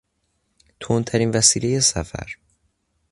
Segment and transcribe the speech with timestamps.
[0.79, 2.37] تندترین وسیلهی سفر